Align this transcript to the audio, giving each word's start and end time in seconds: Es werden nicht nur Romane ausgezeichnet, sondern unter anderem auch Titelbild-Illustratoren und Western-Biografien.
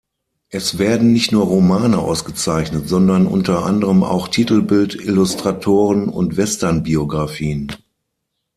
Es 0.49 0.79
werden 0.79 1.13
nicht 1.13 1.31
nur 1.31 1.43
Romane 1.45 1.99
ausgezeichnet, 1.99 2.89
sondern 2.89 3.27
unter 3.27 3.65
anderem 3.65 4.03
auch 4.03 4.29
Titelbild-Illustratoren 4.29 6.09
und 6.09 6.37
Western-Biografien. 6.37 7.71